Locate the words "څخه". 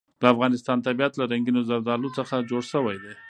2.17-2.45